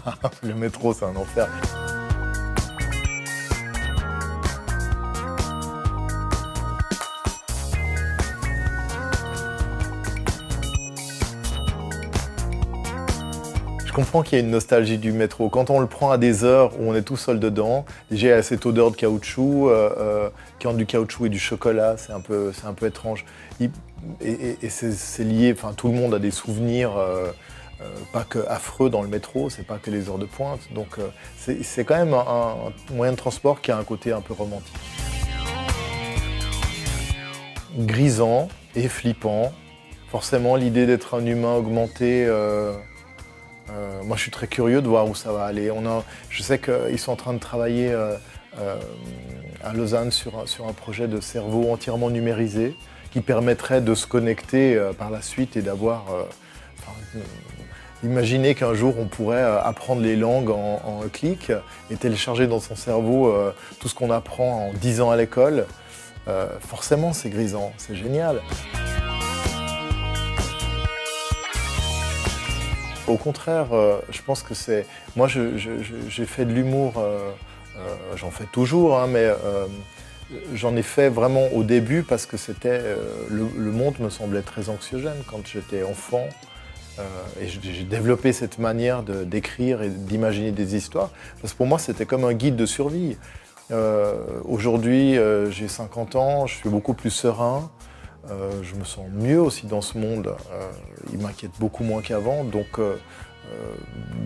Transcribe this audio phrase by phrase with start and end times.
[0.42, 1.48] le métro, c'est un enfer.
[13.92, 15.50] Je comprends qu'il y a une nostalgie du métro.
[15.50, 18.64] Quand on le prend à des heures où on est tout seul dedans, j'ai cette
[18.64, 22.52] odeur de caoutchouc, euh, euh, qui entre du caoutchouc et du chocolat, c'est un peu,
[22.86, 23.26] étrange.
[23.60, 27.32] et, c'est lié, tout le monde a des souvenirs, euh,
[28.12, 30.60] pas que affreux dans le métro, c'est pas que les heures de pointe.
[30.74, 30.98] Donc
[31.36, 34.74] c'est quand même un, moyen de transport qui a un côté un peu romantique.
[37.78, 39.52] Grisant et flippant.
[40.08, 42.26] Forcément, l'idée d'être un humain augmenté.
[43.72, 45.70] Euh, moi, je suis très curieux de voir où ça va aller.
[46.28, 48.16] Je sais qu'ils sont en train de travailler euh,
[48.58, 48.76] euh,
[49.62, 52.76] à Lausanne sur, un projet de cerveau entièrement numérisé
[53.10, 56.06] qui permettrait de se connecter par la suite et d'avoir.
[58.04, 61.52] Imaginez qu'un jour on pourrait apprendre les langues en, en, clic
[61.90, 63.32] et télécharger dans son cerveau
[63.78, 65.66] tout ce qu'on apprend en 10 ans à l'école.
[66.60, 68.40] forcément, c'est grisant, c'est génial.
[73.08, 74.86] Au contraire, euh, je pense que c'est.
[75.16, 77.30] Moi, j'ai fait de l'humour, euh,
[77.76, 79.28] euh, j'en fais toujours, hein, mais
[80.54, 82.80] j'en ai fait vraiment au début parce que c'était.
[83.28, 86.28] Le, monde me semblait très anxiogène quand j'étais enfant.
[87.40, 91.10] Et j'ai développé cette manière d'écrire et d'imaginer des histoires.
[91.40, 93.16] Parce que pour moi, c'était comme un guide de survie.
[94.44, 95.16] Aujourd'hui,
[95.50, 97.70] j'ai 50 ans, je suis beaucoup plus serein.
[98.30, 100.28] Euh, je me sens mieux aussi dans ce monde.
[100.52, 100.70] Euh,
[101.12, 102.44] il m'inquiète beaucoup moins qu'avant.
[102.44, 102.96] Donc, euh,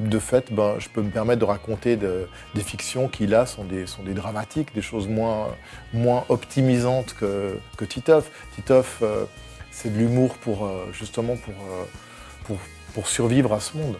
[0.04, 3.86] de fait, ben, je peux me permettre de raconter des fictions qui, là, sont des,
[3.86, 5.48] sont des dramatiques, des choses moins,
[5.92, 8.30] moins optimisantes que, que Titeuf.
[8.54, 9.02] Titeuf,
[9.72, 11.54] c'est de l'humour pour, justement pour,
[12.94, 13.98] pour, survivre à ce monde.